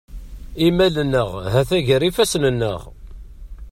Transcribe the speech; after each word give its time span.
Imal-nneɣ 0.67 1.29
ha-t-a 1.53 1.79
ger 1.87 2.01
ifassen-nneɣ. 2.09 2.81